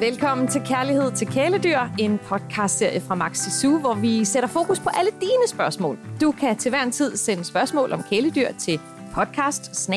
[0.00, 4.90] Velkommen til Kærlighed til Kæledyr, en podcastserie fra Maxi Zoo, hvor vi sætter fokus på
[4.94, 5.98] alle dine spørgsmål.
[6.20, 8.80] Du kan til hver en tid sende spørgsmål om kæledyr til
[9.14, 9.88] podcast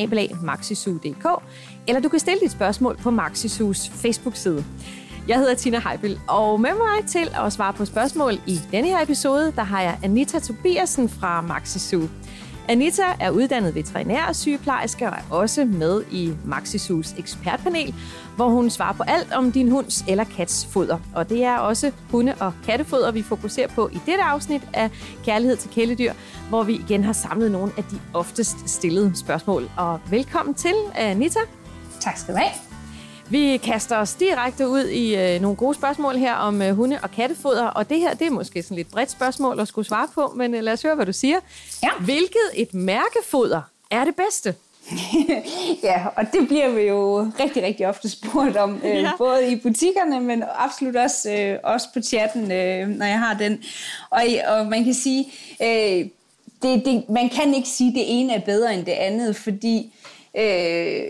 [1.88, 4.66] eller du kan stille dit spørgsmål på Maxi Facebook-side.
[5.28, 9.02] Jeg hedder Tina Heibel, og med mig til at svare på spørgsmål i denne her
[9.02, 11.80] episode, der har jeg Anita Tobiasen fra Maxi
[12.70, 17.96] Anita er uddannet veterinær og sygeplejerske og er også med i Maxisus ekspertpanel,
[18.36, 20.98] hvor hun svarer på alt om din hunds eller kats foder.
[21.16, 24.90] Og det er også hunde- og kattefoder, vi fokuserer på i dette afsnit af
[25.26, 26.14] Kærlighed til kæledyr,
[26.50, 29.70] hvor vi igen har samlet nogle af de oftest stillede spørgsmål.
[29.78, 31.40] Og velkommen til, Anita.
[32.00, 32.73] Tak skal du have.
[33.34, 37.12] Vi kaster os direkte ud i øh, nogle gode spørgsmål her om øh, hunde- og
[37.12, 40.34] kattefoder, og det her det er måske sådan lidt bredt spørgsmål at skulle svare på,
[40.36, 41.40] men øh, lad os høre, hvad du siger.
[41.84, 41.90] Ja.
[42.00, 44.56] Hvilket et mærkefoder er det bedste?
[45.84, 49.12] ja, og det bliver vi jo rigtig, rigtig ofte spurgt om, øh, ja.
[49.18, 53.64] både i butikkerne, men absolut også, øh, også på chatten, øh, når jeg har den.
[54.10, 56.08] Og, og man kan sige, øh,
[56.62, 59.94] det, det, man kan ikke sige, at det ene er bedre end det andet, fordi
[60.38, 61.04] øh,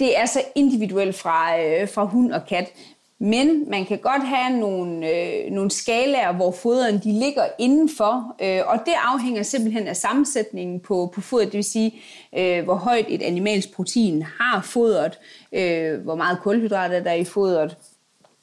[0.00, 2.72] det er så individuelt fra, øh, fra hund og kat.
[3.18, 8.60] Men man kan godt have nogle, øh, nogle skalaer, hvor foderen de ligger indenfor, øh,
[8.66, 11.94] og det afhænger simpelthen af sammensætningen på, på fodret, det vil sige,
[12.38, 15.18] øh, hvor højt et animalsk protein har fodret,
[15.52, 17.76] øh, hvor meget kulhydrater der er i fodret,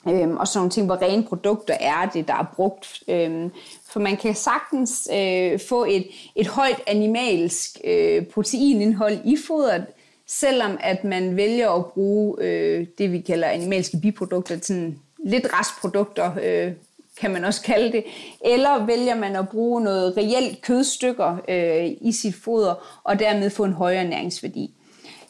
[0.08, 3.04] øh, og sådan nogle ting, hvor rene produkter er det, der er brugt.
[3.08, 3.50] Øh,
[3.90, 9.86] for man kan sagtens øh, få et, et højt animalsk øh, proteinindhold i fodret,
[10.40, 16.32] selvom at man vælger at bruge øh, det, vi kalder animalske biprodukter, sådan lidt restprodukter,
[16.44, 16.72] øh,
[17.20, 18.04] kan man også kalde det,
[18.46, 23.64] eller vælger man at bruge noget reelt kødstykker øh, i sit foder, og dermed få
[23.64, 24.74] en højere næringsværdi.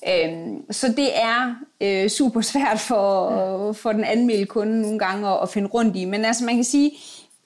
[0.07, 0.31] Øh,
[0.71, 5.49] så det er øh, super svært for, for den anmeldte kunde nogle gange at, at
[5.49, 6.91] finde rundt i, men altså man kan sige,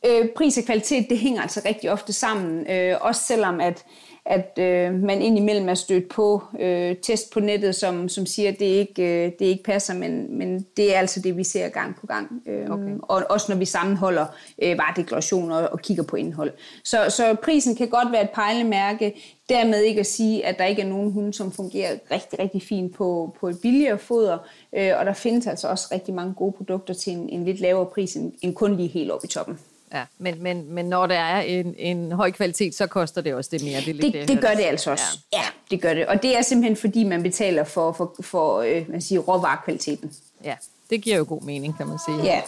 [0.06, 3.86] øh, pris og kvalitet, det hænger altså rigtig ofte sammen, øh, også selvom at
[4.26, 8.60] at øh, man indimellem er stødt på øh, test på nettet, som, som siger, at
[8.60, 11.96] det ikke, øh, det ikke passer, men, men det er altså det, vi ser gang
[11.96, 12.42] på gang.
[12.46, 12.96] Øh, okay.
[13.02, 14.26] Og også når vi sammenholder
[14.62, 16.52] øh, varedeklarationer og, og kigger på indhold.
[16.84, 19.14] Så, så prisen kan godt være et pejlemærke,
[19.50, 22.96] dermed ikke at sige, at der ikke er nogen hunde, som fungerer rigtig, rigtig fint
[22.96, 24.38] på, på et billigere foder,
[24.76, 27.86] øh, og der findes altså også rigtig mange gode produkter til en, en lidt lavere
[27.86, 29.60] pris end, end kun lige helt oppe i toppen.
[29.94, 33.50] Ja, men, men, men når der er en, en høj kvalitet, så koster det også
[33.54, 33.82] det mere.
[33.82, 35.20] Det, det, det, det gør det altså også.
[35.34, 35.38] Ja.
[35.38, 36.08] ja, det gør det.
[36.08, 40.12] Og det er simpelthen fordi, man betaler for, for, for øh, man siger, råvarekvaliteten.
[40.44, 40.56] Ja,
[40.90, 42.24] det giver jo god mening, kan man sige.
[42.24, 42.42] Ja.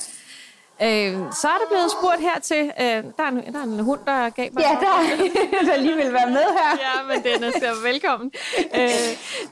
[0.81, 2.85] Øh, så er der blevet spurgt her til, øh,
[3.17, 4.61] der, er en, der er en hund, der gav mig...
[4.61, 6.77] Ja, der, der lige vil være med her.
[6.79, 8.31] ja, men den er så velkommen.
[8.75, 8.89] Øh,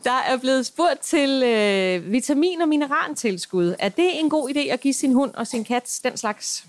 [0.03, 3.75] der er blevet spurgt til øh, vitamin- og mineraltilskud.
[3.79, 6.66] Er det en god idé at give sin hund og sin kat den slags?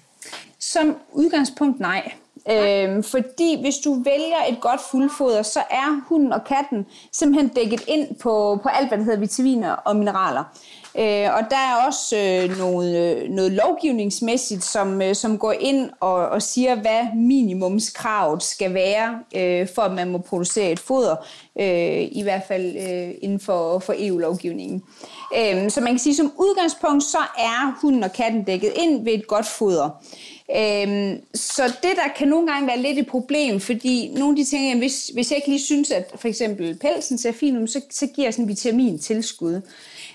[0.59, 2.13] Som udgangspunkt nej.
[2.51, 7.83] Øhm, fordi hvis du vælger et godt fuldfoder, så er hunden og katten simpelthen dækket
[7.89, 10.45] ind på, på alt, hvad der hedder vitaminer og mineraler.
[10.99, 15.91] Øh, og der er også øh, noget, øh, noget lovgivningsmæssigt, som, øh, som går ind
[16.01, 21.17] og, og siger, hvad minimumskravet skal være, øh, for at man må producere et foder,
[21.61, 24.83] øh, i hvert fald øh, inden for, for EU-lovgivningen.
[25.39, 29.13] Øh, så man kan sige, som udgangspunkt, så er hunden og katten dækket ind ved
[29.13, 29.91] et godt foder.
[30.57, 34.45] Øhm, så det der kan nogle gange være lidt et problem, fordi nogle af de
[34.45, 37.67] ting, at hvis, hvis jeg ikke lige synes, at for eksempel pelsen ser fin ud,
[37.67, 39.61] så, så giver jeg sådan en vitamintilskud.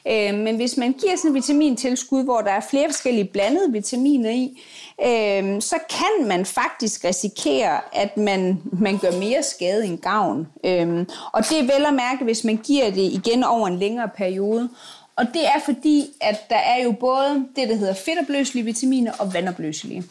[0.08, 4.30] Øh, men hvis man giver sådan et vitamintilskud, hvor der er flere forskellige blandede vitaminer
[4.30, 4.62] i,
[5.06, 10.48] øh, så kan man faktisk risikere, at man, man gør mere skade end gavn.
[10.64, 14.10] Øh, og det er vel at mærke, hvis man giver det igen over en længere
[14.18, 14.70] periode.
[15.16, 19.34] Og det er fordi, at der er jo både det, der hedder fedtopløselige vitaminer og
[19.34, 20.04] vandopløselige.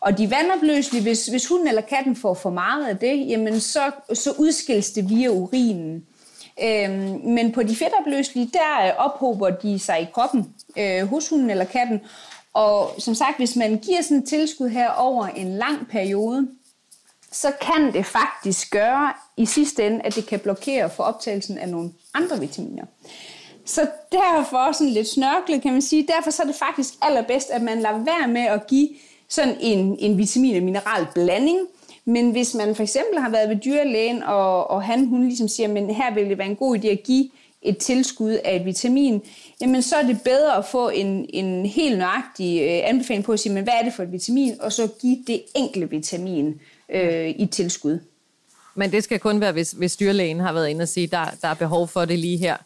[0.00, 3.80] Og de vandopløselige, hvis, hvis hunden eller katten får for meget af det, jamen så,
[4.14, 6.06] så udskilles det via urinen.
[6.62, 11.50] Øhm, men på de fedtopløselige, der øh, ophober de sig i kroppen øh, hos hunden
[11.50, 12.00] eller katten.
[12.54, 16.48] Og som sagt, hvis man giver sådan et tilskud her over en lang periode,
[17.32, 21.68] så kan det faktisk gøre i sidste ende, at det kan blokere for optagelsen af
[21.68, 22.84] nogle andre vitaminer.
[23.64, 27.62] Så derfor sådan lidt snørklet, kan man sige, derfor så er det faktisk allerbedst, at
[27.62, 28.88] man lader være med at give
[29.28, 31.58] sådan en, en vitamin- og mineralblanding.
[32.04, 35.68] Men hvis man for eksempel har været ved dyrlægen, og, og han hun ligesom siger,
[35.68, 37.30] men her vil det være en god idé at give
[37.62, 39.22] et tilskud af et vitamin,
[39.60, 43.40] jamen så er det bedre at få en, en helt nøjagtig øh, anbefaling på at
[43.40, 47.28] sige, men hvad er det for et vitamin, og så give det enkelte vitamin øh,
[47.28, 47.98] i tilskud.
[48.74, 51.48] Men det skal kun være, hvis, hvis dyrlægen har været inde og sige, der, der
[51.48, 52.56] er behov for det lige her.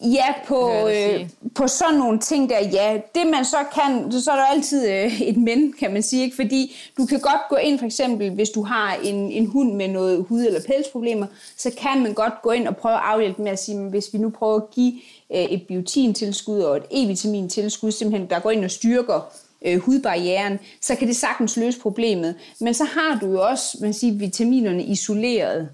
[0.00, 2.98] Ja, på, øh, på sådan nogle ting der, ja.
[3.14, 6.24] Det man så kan, så er der altid øh, et men, kan man sige.
[6.24, 6.36] Ikke?
[6.36, 9.88] Fordi du kan godt gå ind, for eksempel, hvis du har en, en hund med
[9.88, 11.26] noget hud- eller pelsproblemer,
[11.56, 14.18] så kan man godt gå ind og prøve at afhjælpe med at sige, hvis vi
[14.18, 14.92] nu prøver at give
[15.34, 19.32] øh, et biotintilskud og et E-vitamintilskud, simpelthen der går ind og styrker
[19.64, 22.34] øh, hudbarrieren, så kan det sagtens løse problemet.
[22.60, 25.68] Men så har du jo også man siger, vitaminerne isoleret.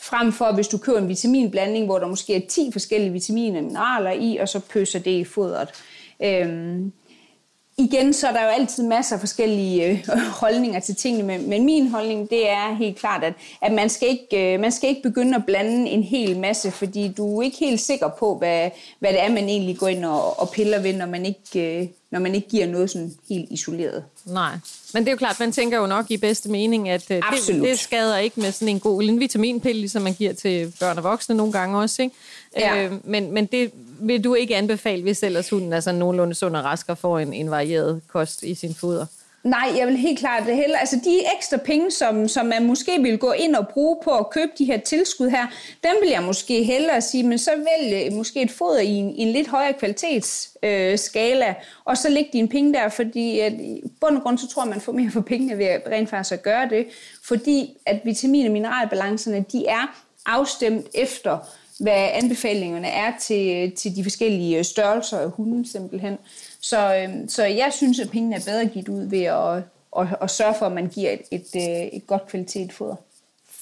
[0.00, 3.64] Frem for, hvis du køber en vitaminblanding, hvor der måske er 10 forskellige vitaminer og
[3.64, 5.68] mineraler i, og så pøser det i fodret.
[6.22, 6.92] Øhm,
[7.78, 10.08] igen, så er der jo altid masser af forskellige øh,
[10.42, 14.08] holdninger til tingene, men, men min holdning, det er helt klart, at, at man, skal
[14.08, 17.58] ikke, øh, man skal ikke begynde at blande en hel masse, fordi du er ikke
[17.58, 20.92] helt sikker på, hvad, hvad det er, man egentlig går ind og, og piller ved,
[20.92, 24.04] når man ikke, øh, når man ikke giver noget sådan helt isoleret.
[24.24, 24.58] Nej,
[24.94, 27.62] men det er jo klart, man tænker jo nok i bedste mening, at øh, det,
[27.62, 31.04] det skader ikke med sådan en god en vitaminpille, ligesom man giver til børn og
[31.04, 32.02] voksne nogle gange også.
[32.02, 32.14] Ikke?
[32.56, 32.84] Ja.
[32.84, 33.70] Øh, men, men det
[34.00, 37.18] vil du ikke anbefale, hvis ellers hunden er sådan nogenlunde sund og rask og får
[37.18, 39.06] en, en varieret kost i sin foder?
[39.44, 40.78] Nej, jeg vil helt klart det heller.
[40.78, 44.30] Altså de ekstra penge, som, som man måske vil gå ind og bruge på at
[44.30, 45.46] købe de her tilskud her,
[45.84, 49.10] dem vil jeg måske hellere sige, men så vælge øh, måske et foder i en,
[49.10, 51.54] i en lidt højere kvalitetsskala, øh,
[51.84, 54.80] og så lægge dine penge der, fordi at, i bund og grund, så tror man
[54.80, 56.86] får mere for pengene ved at rent faktisk at gøre det,
[57.24, 61.38] fordi at vitamin- og mineralbalancerne, de er afstemt efter,
[61.80, 66.18] hvad anbefalingerne er til, øh, til de forskellige størrelser af hunden simpelthen.
[66.60, 69.62] Så, øh, så jeg synes, at pengene er bedre givet ud ved at,
[69.98, 72.96] at, at sørge for, at man giver et, et, øh, et godt kvalitet foder.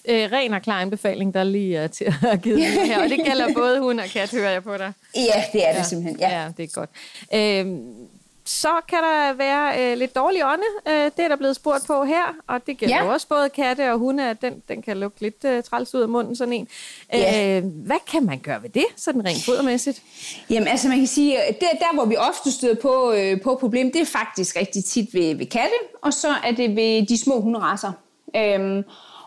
[0.09, 3.03] Øh, ren og klar anbefaling, der lige er til at give her.
[3.03, 4.93] Og det gælder både hund og kat, hører jeg på dig.
[5.17, 5.83] Ja, det er det ja.
[5.83, 6.21] simpelthen.
[6.21, 6.43] Ja.
[6.43, 6.91] ja, det er godt.
[7.35, 7.77] Øh,
[8.49, 10.65] så kan der være øh, lidt dårlig ånde.
[10.89, 13.13] Øh, det er der blevet spurgt på her, og det gælder ja.
[13.13, 16.09] også både katte og hunde, at den, den kan lugte lidt øh, træls ud af
[16.09, 16.69] munden, sådan en.
[17.13, 17.57] Ja.
[17.57, 20.03] Øh, hvad kan man gøre ved det, sådan rent fodermæssigt?
[20.51, 23.93] Jamen altså man kan sige, det der hvor vi ofte støder på, øh, på problem,
[23.93, 27.41] det er faktisk rigtig tit ved, ved katte, og så er det ved de små
[27.41, 27.93] hunderasser.
[28.37, 28.85] Øhm,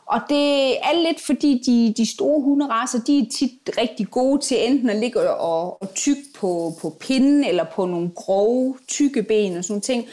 [0.09, 4.57] og det er lidt fordi, de, de store hunderaser, de er tit rigtig gode til
[4.67, 9.57] enten at ligge og, og tykke på, på pinden, eller på nogle grove, tykke ben
[9.57, 10.06] og sådan ting.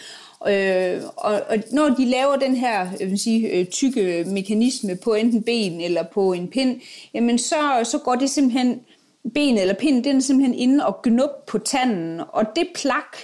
[0.48, 5.14] Øh, og, og når de laver den her jeg vil sige, øh, tykke mekanisme på
[5.14, 6.80] enten ben eller på en pind,
[7.14, 8.80] jamen så, så går det simpelthen,
[9.34, 13.16] benet eller pinden, den er simpelthen inde og gnub på tanden, og det plak,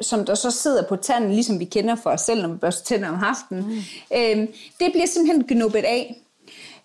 [0.00, 2.84] som der så sidder på tanden, ligesom vi kender for os selv, når vi børster
[2.84, 4.16] tænder om aftenen, mm.
[4.16, 4.46] øhm,
[4.80, 6.22] det bliver simpelthen knuppet af.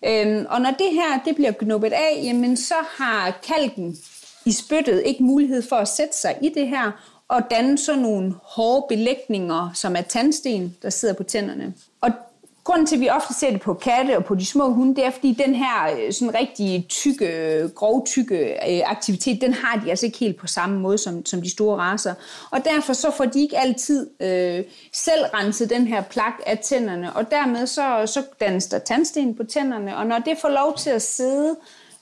[0.06, 3.96] Øhm, og når det her det bliver knuppet af, jamen så har kalken
[4.46, 6.90] i spyttet ikke mulighed for at sætte sig i det her,
[7.28, 11.74] og danne sådan nogle hårde belægninger, som er tandsten, der sidder på tænderne.
[12.00, 12.10] Og
[12.64, 15.06] Grunden til, at vi ofte ser det på katte og på de små hunde, det
[15.06, 19.80] er, fordi den her øh, sådan rigtig tykke, øh, grov tykke øh, aktivitet, den har
[19.84, 22.14] de altså ikke helt på samme måde som, som de store raser.
[22.50, 27.12] Og derfor så får de ikke altid øh, selv renset den her plak af tænderne,
[27.12, 30.90] og dermed så, så dannes der tandsten på tænderne, og når det får lov til
[30.90, 31.56] at sidde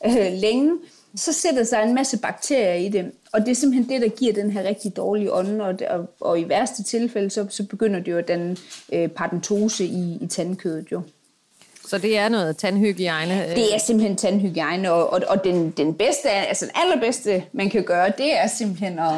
[0.06, 0.78] øh, længe,
[1.16, 3.12] så sætter sig en masse bakterier i det.
[3.32, 6.40] Og det er simpelthen det, der giver den her rigtig dårlige ånde, og, og, og
[6.40, 8.56] i værste tilfælde, så, så begynder det jo at danne
[8.92, 11.02] øh, paradentose i, i tandkødet jo.
[11.88, 13.48] Så det er noget tandhygiejne?
[13.48, 13.56] Øh?
[13.56, 17.84] Det er simpelthen tandhygiejne, og, og, og den, den bedste, altså den allerbedste, man kan
[17.84, 19.12] gøre, det er simpelthen at,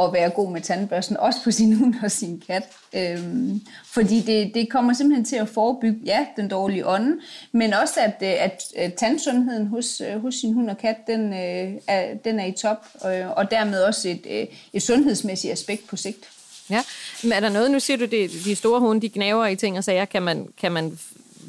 [0.00, 2.62] at være god med tandbørsten, også på sin hund og sin kat.
[2.94, 7.16] Øhm, fordi det, det kommer simpelthen til at forebygge, ja, den dårlige ånde,
[7.52, 11.32] men også at, øh, at, at tandsundheden hos, øh, hos sin hund og kat, den,
[11.32, 15.96] øh, er, den er i top, og, og dermed også et, et sundhedsmæssigt aspekt på
[15.96, 16.28] sigt.
[16.70, 16.82] Ja,
[17.22, 19.78] men er der noget, nu siger du, det, de store hunde, de gnaver i ting
[19.78, 20.98] og sager, kan man, kan man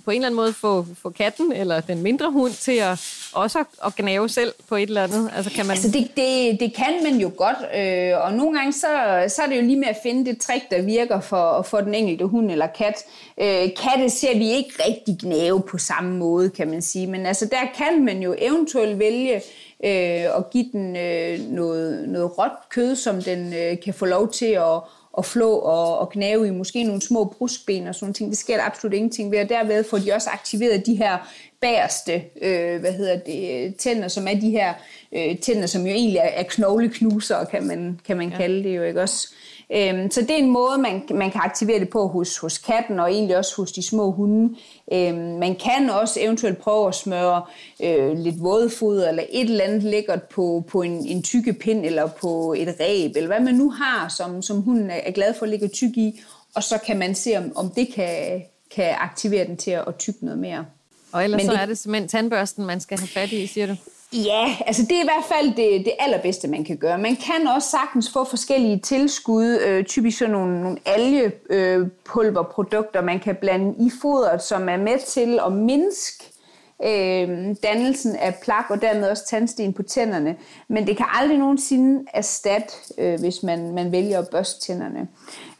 [0.05, 2.99] på en eller anden måde få, få katten eller den mindre hund til at
[3.33, 5.31] også at, at gnave selv på et eller andet?
[5.35, 5.71] Altså, kan man...
[5.71, 8.87] altså det, det, det kan man jo godt, øh, og nogle gange så,
[9.27, 11.93] så er det jo lige med at finde det trick, der virker for, for den
[11.93, 12.95] enkelte hund eller kat.
[13.41, 17.45] Øh, katte ser vi ikke rigtig gnave på samme måde, kan man sige, men altså
[17.45, 19.35] der kan man jo eventuelt vælge
[19.83, 24.31] øh, at give den øh, noget, noget råt kød, som den øh, kan få lov
[24.31, 24.79] til at
[25.17, 28.29] at flå og, og knave i måske nogle små bruskben og sådan ting.
[28.29, 31.17] Det sker der absolut ingenting ved, og derved får de også aktiveret de her
[31.61, 34.73] bagerste øh, hvad hedder det, tænder, som er de her
[35.11, 38.37] øh, tænder, som jo egentlig er, er knogleknuser, kan man, kan man ja.
[38.37, 39.27] kalde det jo, ikke også?
[39.73, 42.99] Øhm, så det er en måde, man, man kan aktivere det på hos, hos katten,
[42.99, 44.55] og egentlig også hos de små hunde.
[44.93, 47.43] Øhm, man kan også eventuelt prøve at smøre
[47.83, 52.07] øh, lidt vådfoder, eller et eller andet lækkert på, på en, en tykke pind, eller
[52.07, 55.49] på et ræb, eller hvad man nu har, som, som hunden er glad for at
[55.49, 56.19] ligge tyk i,
[56.55, 58.41] og så kan man se, om, om det kan,
[58.75, 60.65] kan aktivere den til at, at tykke noget mere.
[61.11, 63.67] Og ellers Men så det, er det simpelthen tandbørsten, man skal have fat i, siger
[63.67, 63.75] du?
[64.15, 66.97] Ja, altså det er i hvert fald det, det allerbedste, man kan gøre.
[66.97, 73.19] Man kan også sagtens få forskellige tilskud, øh, typisk sådan nogle, nogle algepulverprodukter, øh, man
[73.19, 76.34] kan blande i fodret, som er med til at mindske
[76.83, 80.35] øh, dannelsen af plak og dermed også tandsten på tænderne.
[80.67, 85.07] Men det kan aldrig nogensinde erstatte, øh, hvis man, man vælger at børste tænderne.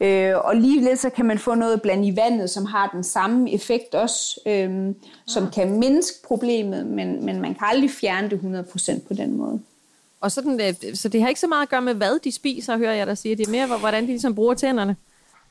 [0.00, 3.52] Øh, og lige så kan man få noget blandt i vandet, som har den samme
[3.52, 4.94] effekt også, øh,
[5.26, 5.50] som ja.
[5.50, 9.60] kan mindske problemet, men, men man kan aldrig fjerne det 100% på den måde.
[10.20, 12.76] Og sådan, øh, så det har ikke så meget at gøre med, hvad de spiser,
[12.76, 13.36] hører jeg dig sige.
[13.36, 14.96] Det er mere, hvordan de ligesom bruger tænderne.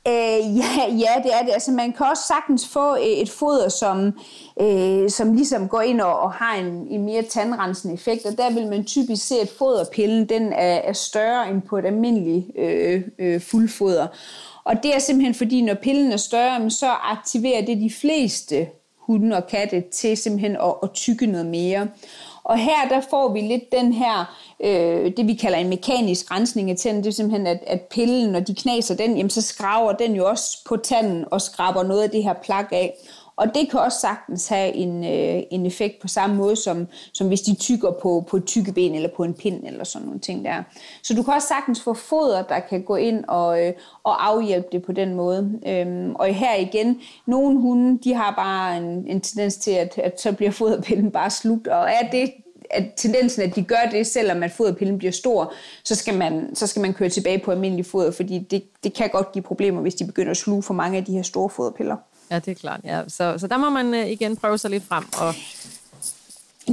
[0.07, 1.53] Øh, ja, ja, det er det.
[1.53, 4.19] Altså, man kan også sagtens få øh, et foder, som,
[4.61, 8.53] øh, som ligesom går ind og, og har en, en mere tandrensende effekt, og der
[8.53, 13.01] vil man typisk se, at foderpillen den er, er større end på et almindeligt øh,
[13.19, 14.07] øh, fuldfoder.
[14.63, 19.35] Og det er simpelthen fordi, når pillen er større, så aktiverer det de fleste hunde
[19.35, 21.87] og katte til simpelthen at, at tykke noget mere.
[22.45, 26.71] Og her der får vi lidt den her, øh, det vi kalder en mekanisk rensning
[26.71, 27.03] af tænden.
[27.03, 30.29] Det er simpelthen, at, at pillen, når de knaser den, jamen, så skraver den jo
[30.29, 32.93] også på tanden og skraber noget af det her plak af.
[33.37, 37.27] Og det kan også sagtens have en, øh, en effekt på samme måde, som, som
[37.27, 40.45] hvis de tykker på, på et tykkeben eller på en pind eller sådan nogle ting
[40.45, 40.63] der.
[41.03, 43.73] Så du kan også sagtens få foder, der kan gå ind og, øh,
[44.03, 45.59] og afhjælpe det på den måde.
[45.67, 50.21] Øhm, og her igen, nogle hunde, de har bare en, en tendens til, at, at
[50.21, 52.31] så bliver foderpillen bare slugt, og er det
[52.69, 56.67] at tendensen, at de gør det, selvom at foderpillen bliver stor, så skal man, så
[56.67, 59.95] skal man køre tilbage på almindelig foder, fordi det, det kan godt give problemer, hvis
[59.95, 61.95] de begynder at sluge for mange af de her store foderpiller.
[62.31, 62.79] Ja, det er klart.
[62.83, 63.01] Ja.
[63.07, 65.03] Så, så der må man øh, igen prøve sig lidt frem.
[65.19, 65.35] Og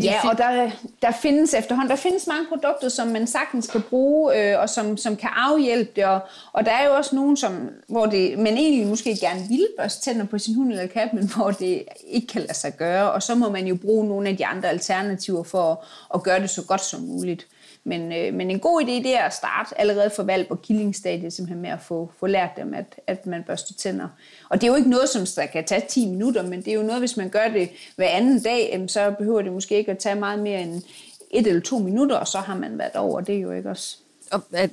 [0.00, 0.71] Ja, og der,
[1.02, 4.97] der findes efterhånden, der findes mange produkter, som man sagtens kan bruge, øh, og som,
[4.97, 6.21] som kan afhjælpe det, og,
[6.52, 10.02] og der er jo også nogen, som, hvor det, man egentlig måske gerne vil børste
[10.02, 13.23] tænder på sin hund eller kat, men hvor det ikke kan lade sig gøre, og
[13.23, 15.78] så må man jo bruge nogle af de andre alternativer for at,
[16.14, 17.47] at gøre det så godt som muligt.
[17.85, 21.33] Men, øh, men en god idé det er at starte allerede for valp og killingstadiet,
[21.33, 24.09] simpelthen med at få, få lært dem, at, at man børster tænder.
[24.49, 26.75] Og det er jo ikke noget, som der kan tage 10 minutter, men det er
[26.75, 29.99] jo noget, hvis man gør det hver anden dag, så behøver det måske ikke at
[29.99, 30.83] tage meget mere end
[31.31, 33.21] et eller to minutter, og så har man været over.
[33.21, 33.99] Det er jo ikke også
[34.33, 34.71] og at,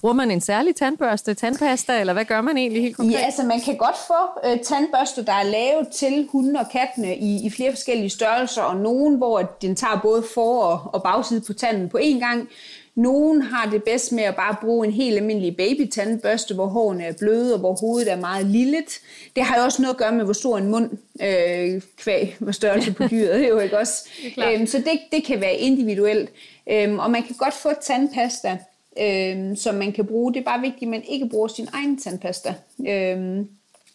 [0.00, 3.12] bruger man en særlig tandbørste, tandpasta, eller hvad gør man egentlig helt konkret?
[3.12, 7.16] Ja, altså man kan godt få øh, tandbørster, der er lavet til hunde og kattene
[7.16, 11.40] i, i flere forskellige størrelser, og nogen, hvor den tager både for- og, og bagside
[11.40, 12.48] på tanden på én gang.
[12.94, 17.12] Nogen har det bedst med at bare bruge en helt almindelig babytandbørste, hvor hårene er
[17.12, 19.00] bløde og hvor hovedet er meget lillet.
[19.36, 20.90] Det har jo også noget at gøre med, hvor stor en mund
[21.22, 24.08] øh, kvæg, hvor størrelse på dyret, det er jo ikke også.
[24.38, 26.30] Øhm, så det, det kan være individuelt.
[26.70, 28.58] Øhm, og man kan godt få tandpasta,
[29.00, 30.34] øh, som man kan bruge.
[30.34, 32.54] Det er bare vigtigt, at man ikke bruger sin egen tandpasta.
[32.88, 33.44] Øh,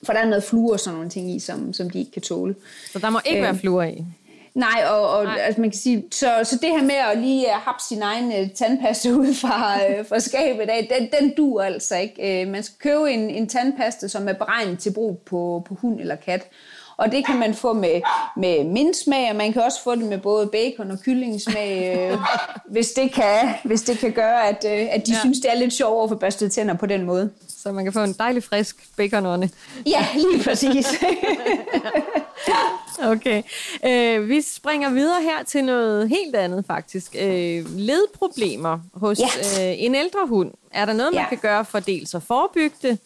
[0.04, 2.22] for der er noget fluer og sådan nogle ting i, som, som de ikke kan
[2.22, 2.56] tåle.
[2.92, 4.06] Så der må ikke øh, være fluer i?
[4.54, 5.40] Nej, og, og nej.
[5.40, 8.28] Altså man kan sige, så, så det her med at lige uh, happe sin egen
[8.28, 12.44] uh, tandpasta ud fra, uh, fra skabet af, den, den duer altså ikke.
[12.46, 16.00] Uh, man skal købe en, en tandpasta, som er beregnet til brug på, på hund
[16.00, 16.48] eller kat.
[17.00, 18.02] Og det kan man få med,
[18.36, 22.18] med mindsmag, og man kan også få det med både bacon og kyllingsmag, øh,
[22.74, 25.20] hvis, det kan, hvis det kan gøre, at, øh, at de ja.
[25.20, 27.30] synes, det er lidt sjovere at få børstet tænder på den måde.
[27.64, 29.50] Så man kan få en dejlig frisk baconånde.
[29.86, 30.88] Ja, lige præcis.
[33.12, 33.44] okay.
[33.86, 37.16] Øh, vi springer videre her til noget helt andet faktisk.
[37.20, 39.72] Øh, ledproblemer hos ja.
[39.72, 40.52] øh, en ældre hund.
[40.72, 41.30] Er der noget, man ja.
[41.30, 43.00] kan gøre for dels at forebygge det,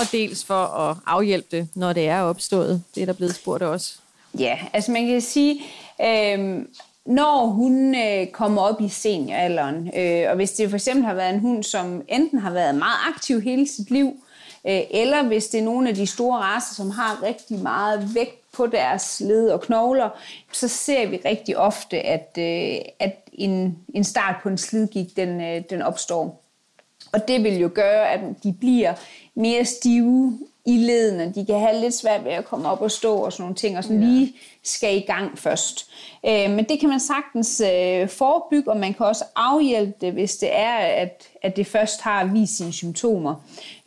[0.00, 2.82] og dels for at afhjælpe det, når det er opstået.
[2.94, 3.94] Det er der blevet spurgt også.
[4.38, 5.62] Ja, altså man kan sige,
[6.00, 6.64] øh,
[7.06, 11.34] når hun øh, kommer op i senioralderen, øh, og hvis det for eksempel har været
[11.34, 14.06] en hund, som enten har været meget aktiv hele sit liv,
[14.66, 18.52] øh, eller hvis det er nogle af de store raser, som har rigtig meget vægt
[18.52, 20.10] på deres led og knogler,
[20.52, 25.40] så ser vi rigtig ofte, at, øh, at en, en start på en slidgik, den,
[25.40, 26.40] øh, den opstår.
[27.12, 28.94] Og det vil jo gøre, at de bliver
[29.34, 31.32] mere stive i ledene.
[31.34, 33.78] De kan have lidt svært ved at komme op og stå og sådan nogle ting,
[33.78, 34.06] og sådan ja.
[34.06, 35.90] lige skal i gang først.
[36.26, 40.36] Øh, men det kan man sagtens øh, forebygge, og man kan også afhjælpe det, hvis
[40.36, 43.34] det er, at, at det først har vist sine symptomer.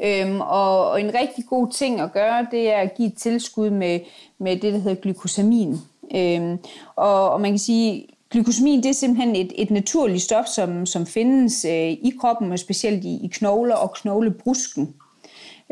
[0.02, 3.70] Øh, og, og en rigtig god ting at gøre, det er at give et tilskud
[3.70, 4.00] med,
[4.40, 5.78] med det, der hedder glykosamin.
[6.16, 6.58] Øh,
[6.96, 11.06] og, og man kan sige, Glykosamin det er simpelthen et, et naturligt stof, som, som
[11.06, 14.96] findes øh, i kroppen, og specielt i, i knogler og knoglebrusken.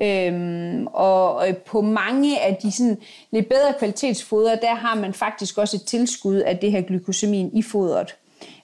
[0.02, 2.98] Øhm, og, og på mange af de sådan,
[3.32, 7.62] lidt bedre kvalitetsfoder, der har man faktisk også et tilskud af det her glykosamin i
[7.62, 8.16] fodret.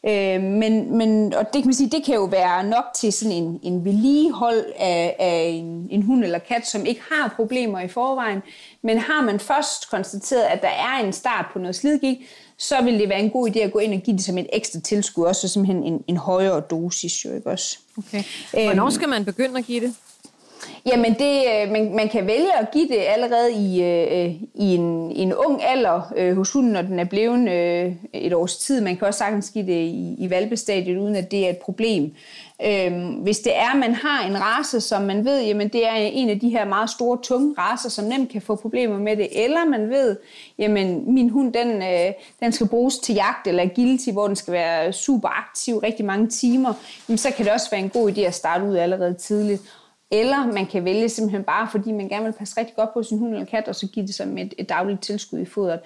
[0.05, 3.31] Øh, men, men, og det kan man sige, det kan jo være nok til sådan
[3.33, 7.87] en, en vedligehold af, af en, en hund eller kat, som ikke har problemer i
[7.87, 8.39] forvejen.
[8.81, 12.17] Men har man først konstateret, at der er en start på noget slidgik,
[12.57, 14.47] så vil det være en god idé at gå ind og give det som et
[14.53, 17.77] ekstra tilskud, også simpelthen en, en højere dosis jo ikke også.
[17.97, 18.23] Okay.
[18.51, 19.95] Hvornår skal man begynde at give det?
[20.85, 25.11] Jamen, det, øh, man, man kan vælge at give det allerede i, øh, i en,
[25.11, 28.81] en ung alder øh, hos hunden, når den er blevet øh, et års tid.
[28.81, 32.13] Man kan også sagtens give det i, i valpestadiet, uden at det er et problem.
[32.65, 35.93] Øhm, hvis det er, at man har en race, som man ved, jamen det er
[35.93, 39.45] en af de her meget store, tunge racer, som nemt kan få problemer med det,
[39.45, 40.17] eller man ved,
[40.57, 44.53] jamen min hund, den, øh, den skal bruges til jagt eller agility, hvor den skal
[44.53, 46.73] være super aktiv rigtig mange timer,
[47.09, 49.61] jamen så kan det også være en god idé at starte ud allerede tidligt.
[50.11, 53.17] Eller man kan vælge simpelthen bare, fordi man gerne vil passe rigtig godt på sin
[53.17, 55.79] hund eller kat, og så give det som et, et dagligt tilskud i fodret.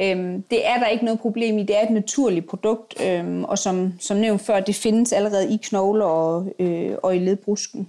[0.00, 1.62] Øhm, det er der ikke noget problem i.
[1.62, 5.58] Det er et naturligt produkt, øhm, og som, som nævnt før, det findes allerede i
[5.62, 7.88] knogler og, øh, og i ledbrusken.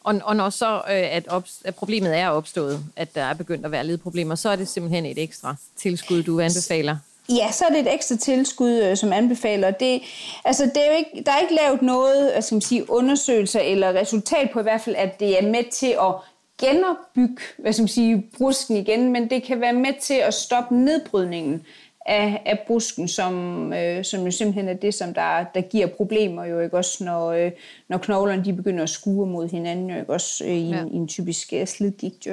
[0.00, 3.64] Og, og når så øh, at, op, at problemet er opstået, at der er begyndt
[3.64, 6.96] at være ledproblemer, så er det simpelthen et ekstra tilskud, du anbefaler?
[7.28, 9.70] Ja, så er det et ekstra tilskud, øh, som anbefaler.
[9.70, 10.02] Det,
[10.44, 13.94] altså, det er jo ikke, der er ikke lavet noget skal man sige, undersøgelser eller
[13.94, 16.14] resultat på i hvert fald, at det er med til at
[16.60, 20.74] genopbygge hvad skal man sige, brusken igen, men det kan være med til at stoppe
[20.74, 21.66] nedbrydningen
[22.06, 26.44] af, af brusken, som, øh, som jo simpelthen er det, som der, der giver problemer
[26.44, 27.50] jo ikke også, når, øh,
[27.88, 30.80] når knoglerne de begynder at skue mod hinanden jo ikke også øh, i, ja.
[30.80, 32.32] en, i en typisk øh, slidgigt jo.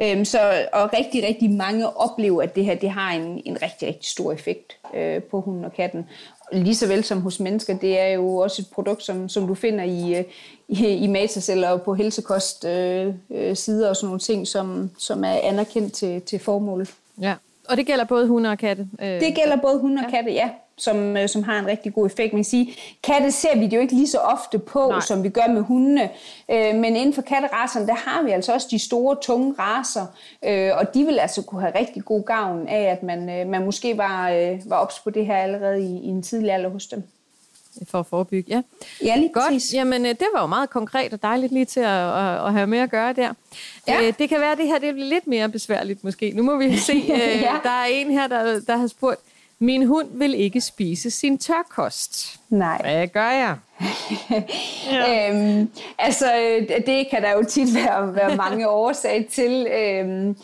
[0.00, 3.88] Øhm, så, og rigtig, rigtig mange oplever, at det her det har en, en rigtig,
[3.88, 6.06] rigtig stor effekt øh, på hunden og katten.
[6.52, 9.54] Lige så vel som hos mennesker, det er jo også et produkt, som, som du
[9.54, 10.24] finder i, øh,
[10.68, 15.24] i, i Matas eller på helsekost øh, øh, sider og sådan nogle ting, som, som
[15.24, 16.94] er anerkendt til, til formålet.
[17.20, 17.34] Ja,
[17.68, 18.88] og det gælder både hunde og katte?
[19.02, 19.20] Øh.
[19.20, 22.32] Det gælder både hunde og katte, ja som, øh, som har en rigtig god effekt.
[22.32, 25.00] Man kan sige, katte ser vi det jo ikke lige så ofte på, Nej.
[25.00, 26.10] som vi gør med hundene.
[26.50, 30.06] Øh, men inden for katteraserne, der har vi altså også de store, tunge raser,
[30.44, 33.98] øh, og de vil altså kunne have rigtig god gavn af, at man, man måske
[33.98, 34.30] var,
[34.68, 37.02] var ops på det her allerede i, i en tidlig alder hos dem.
[37.86, 38.62] For at forebygge, ja.
[39.04, 39.52] Ja, lige Godt.
[39.52, 39.74] Præcis.
[39.74, 42.78] Jamen, det var jo meget konkret og dejligt lige til at, at, at have med
[42.78, 43.32] at gøre der.
[43.88, 44.12] Ja.
[44.18, 46.32] det kan være, at det her det bliver lidt mere besværligt måske.
[46.34, 46.92] Nu må vi se.
[47.08, 47.56] ja.
[47.62, 49.20] Der er en her, der, der har spurgt,
[49.60, 52.40] min hund vil ikke spise sin tørkost.
[52.48, 52.78] Nej.
[52.82, 53.56] Hvad gør jeg?
[54.92, 55.30] ja.
[55.30, 56.26] øhm, altså,
[56.86, 59.66] det kan der jo tit være, være mange årsager til.
[59.66, 60.36] Øhm,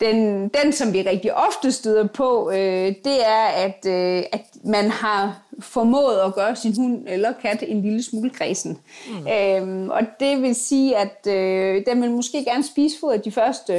[0.00, 4.90] den, den, som vi rigtig ofte støder på, øh, det er, at, øh, at man
[4.90, 8.78] har formået at gøre sin hund eller kat en lille smule kredsen.
[9.08, 9.26] Mm.
[9.28, 13.72] Øhm, og det vil sige, at øh, den vil måske gerne spise foder de første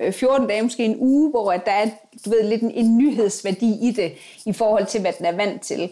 [0.00, 1.86] øh, 14 dage, måske en uge, hvor at der er
[2.24, 4.12] du ved, lidt en, en nyhedsværdi i det,
[4.46, 5.90] i forhold til, hvad den er vant til.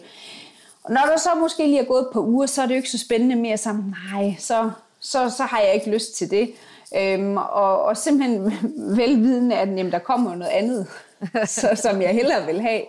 [0.83, 2.89] Og når der så måske lige er gået på uger, så er det jo ikke
[2.89, 3.95] så spændende mere sammen.
[4.13, 6.49] Nej, så, så, så har jeg ikke lyst til det.
[6.95, 8.53] Øhm, og, og simpelthen
[8.97, 10.87] velvidende, at jamen, der kommer noget andet,
[11.45, 12.81] så, som jeg hellere vil have.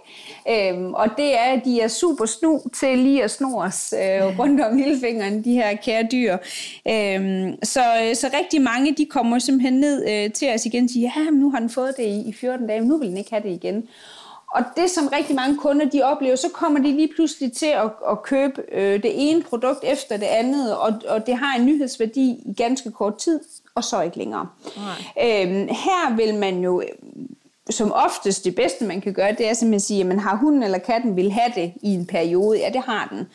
[0.51, 4.61] Øhm, og det er, at de er super snu til lige at snores øh, rundt
[4.61, 6.33] om lillefingeren, de her kære dyr.
[6.88, 7.83] Øhm, så,
[8.14, 11.51] så rigtig mange, de kommer simpelthen ned øh, til os igen og siger, ja, nu
[11.51, 13.51] har den fået det i, i 14 dage, men nu vil den ikke have det
[13.51, 13.88] igen.
[14.55, 17.91] Og det, som rigtig mange kunder de oplever, så kommer de lige pludselig til at,
[18.11, 22.43] at købe øh, det ene produkt efter det andet, og, og det har en nyhedsværdi
[22.47, 23.41] i ganske kort tid,
[23.75, 24.49] og så ikke længere.
[25.23, 26.83] Øhm, her vil man jo
[27.70, 30.62] som oftest det bedste, man kan gøre, det er simpelthen at sige, jamen har hunden
[30.62, 32.59] eller katten vil have det i en periode?
[32.59, 33.26] Ja, det har den.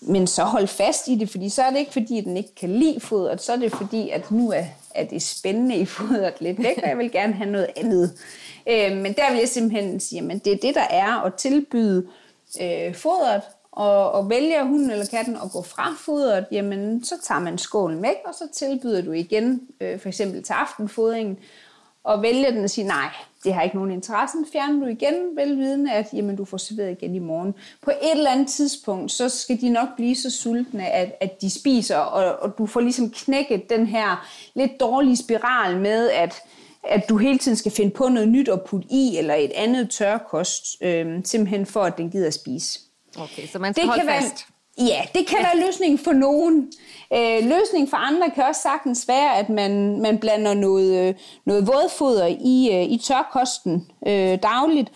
[0.00, 2.68] Men så hold fast i det, fordi så er det ikke, fordi den ikke kan
[2.68, 6.62] lide fodret, så er det fordi, at nu er, er det spændende i fodret lidt
[6.62, 8.12] væk, og jeg vil gerne have noget andet.
[8.66, 12.06] Øh, men der vil jeg simpelthen sige, at det er det, der er at tilbyde
[12.62, 17.40] øh, fodret, og, og vælger hunden eller katten at gå fra fodret, jamen så tager
[17.40, 21.38] man skålen væk, og så tilbyder du igen, øh, for eksempel til aftenfodringen,
[22.04, 23.08] og vælger den at sige, nej,
[23.44, 27.14] det har ikke nogen interesse, fjerner du igen, velvidende, at jamen, du får serveret igen
[27.14, 27.54] i morgen.
[27.82, 31.50] På et eller andet tidspunkt, så skal de nok blive så sultne, at, at de
[31.50, 36.42] spiser, og, og du får ligesom knækket den her lidt dårlige spiral med, at
[36.84, 39.90] at du hele tiden skal finde på noget nyt at putte i, eller et andet
[39.90, 42.80] tørkost, øh, simpelthen for, at den gider at spise.
[43.18, 44.46] Okay, så man skal det holde kan fast.
[44.78, 45.44] Ja, det kan ja.
[45.44, 46.72] være løsningen for nogen.
[47.12, 51.66] Øh, løsningen for andre kan også sagtens være, at man, man blander noget, øh, noget
[51.66, 54.92] vådfoder i, øh, i tørkosten øh, dagligt,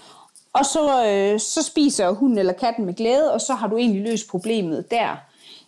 [0.52, 4.02] og så, øh, så spiser hunden eller katten med glæde, og så har du egentlig
[4.02, 5.16] løst problemet der.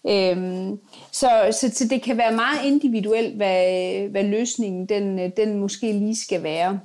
[0.08, 0.78] Øhm,
[1.12, 6.16] så, så, så det kan være meget individuelt, hvad, hvad løsningen den, den måske lige
[6.16, 6.80] skal være.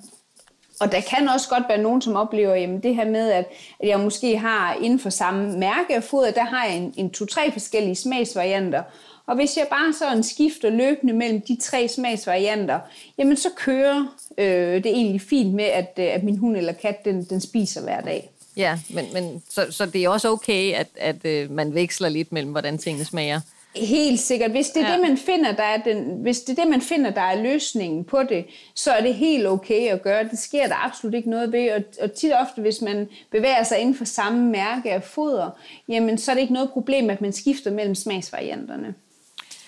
[0.83, 3.45] Og der kan også godt være nogen, som oplever, jamen det her med, at,
[3.79, 7.09] at jeg måske har inden for samme mærke af foder, der har jeg en, en
[7.09, 8.83] to-tre forskellige smagsvarianter.
[9.27, 12.79] Og hvis jeg bare sådan skifter løbende mellem de tre smagsvarianter,
[13.17, 17.05] jamen så kører øh, det egentlig fint med, at, øh, at min hund eller kat,
[17.05, 18.29] den, den spiser hver dag.
[18.57, 22.31] Ja, men, men så, så det er også okay, at, at øh, man veksler lidt
[22.31, 23.41] mellem, hvordan tingene smager.
[23.75, 24.51] Helt sikkert.
[24.51, 24.93] Hvis det er, ja.
[24.93, 28.03] det, man finder, der er den, hvis det er det, man finder, der er løsningen
[28.03, 30.23] på det, så er det helt okay at gøre.
[30.23, 31.71] Det sker der absolut ikke noget ved.
[31.71, 35.49] Og, og tit og ofte, hvis man bevæger sig inden for samme mærke af foder,
[35.87, 38.93] jamen, så er det ikke noget problem, at man skifter mellem smagsvarianterne.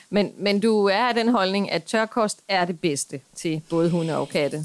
[0.10, 4.18] Men, men du er af den holdning, at tørkost er det bedste til både hunde
[4.18, 4.60] og katte?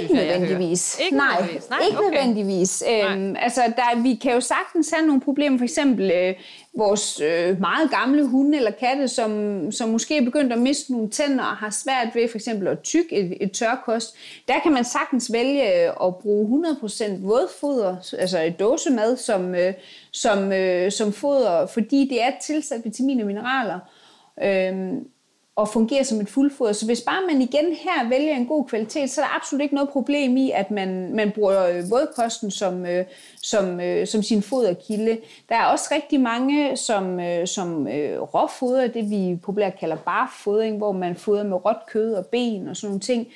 [0.00, 0.98] Ikke nødvendigvis.
[1.04, 1.70] Ikke Nej, nødvendigvis.
[1.70, 2.10] Nej, ikke okay.
[2.10, 2.82] nødvendigvis.
[2.90, 6.34] Øhm, altså, der, vi kan jo sagtens have nogle problemer, for eksempel øh,
[6.76, 11.10] vores øh, meget gamle hunde eller katte, som, som måske er begyndt at miste nogle
[11.10, 14.16] tænder og har svært ved for eksempel at tykke et, et tørkost.
[14.48, 19.74] Der kan man sagtens vælge øh, at bruge 100% vådfoder, altså et dåsemad, som, øh,
[20.12, 23.78] som, øh, som foder, fordi det er tilsat vitamin og mineraler.
[24.42, 25.08] Øhm,
[25.56, 26.72] og fungerer som et fuldfoder.
[26.72, 29.74] Så hvis bare man igen her vælger en god kvalitet, så er der absolut ikke
[29.74, 33.04] noget problem i, at man, man bruger øh, vådkosten som, øh,
[33.42, 35.18] som, øh, som sin foderkilde.
[35.48, 40.76] Der er også rigtig mange, som, øh, som øh, råfoder, det vi populært kalder barfodring,
[40.76, 43.26] hvor man fodrer med råt kød og ben og sådan nogle ting.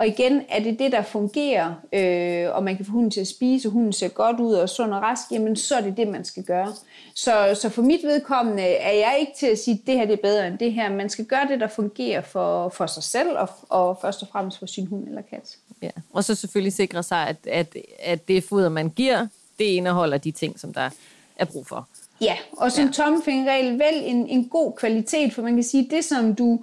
[0.00, 3.26] Og igen, er det det, der fungerer, øh, og man kan få hunden til at
[3.26, 6.08] spise, og hunden ser godt ud og sund og rask, jamen så er det det,
[6.08, 6.72] man skal gøre.
[7.14, 10.12] Så, så for mit vedkommende er jeg ikke til at sige, at det her det
[10.12, 10.90] er bedre end det her.
[10.92, 14.58] Man skal gøre det, der fungerer for, for sig selv, og, og først og fremmest
[14.58, 15.56] for sin hund eller kat.
[15.82, 15.90] Ja.
[16.12, 19.26] Og så selvfølgelig sikre sig, at, at, at det foder, man giver,
[19.58, 20.90] det indeholder de ting, som der
[21.36, 21.88] er brug for.
[22.20, 22.90] Ja, og som ja.
[22.92, 26.60] tommelfingerregel, vælg en, en god kvalitet, for man kan sige, det som du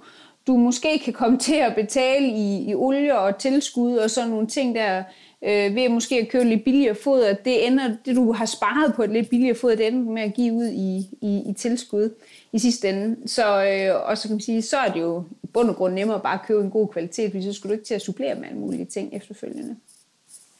[0.48, 4.46] du måske kan komme til at betale i, i olie og tilskud og sådan nogle
[4.46, 5.02] ting der,
[5.42, 9.02] øh, ved måske at købe lidt billigere foder, det ender, det du har sparet på
[9.02, 12.10] et lidt billigere foder, det ender med at give ud i, i, i tilskud
[12.52, 13.16] i sidste ende.
[13.28, 15.94] Så, øh, og så kan man sige, så er det jo i bund og grund
[15.94, 18.34] nemmere bare at købe en god kvalitet, fordi så skulle du ikke til at supplere
[18.34, 19.76] med alle mulige ting efterfølgende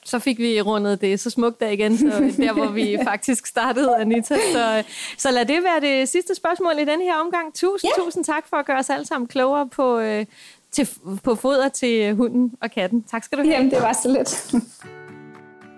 [0.09, 2.05] så fik vi rundet det så smukt der igen, så
[2.43, 4.35] der hvor vi faktisk startede, Anita.
[4.53, 4.83] Så,
[5.17, 7.53] så lad det være det sidste spørgsmål i den her omgang.
[7.53, 8.03] Tusind, ja.
[8.03, 10.25] tusind tak for at gøre os alle sammen klogere på, øh,
[10.71, 10.89] til,
[11.23, 13.03] på foder til hunden og katten.
[13.03, 13.55] Tak skal du have.
[13.55, 14.53] Jamen, det var så lidt.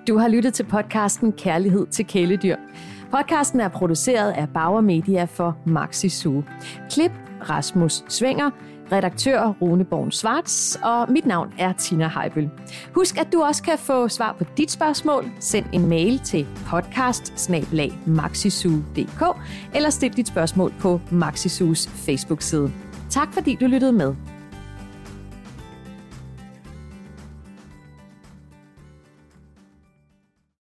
[0.08, 2.56] Du har lyttet til podcasten Kærlighed til kæledyr.
[3.12, 6.44] Podcasten er produceret af Bauer Media for Maxi Zoo.
[6.90, 7.12] Klip
[7.50, 8.50] Rasmus Svinger,
[8.92, 12.50] redaktør Rune Born Svarts, og mit navn er Tina Heibel.
[12.96, 15.32] Husk, at du også kan få svar på dit spørgsmål.
[15.40, 17.50] Send en mail til podcast
[19.74, 22.72] eller stil dit spørgsmål på Maxisus Facebook-side.
[23.10, 24.16] Tak fordi du lyttede med.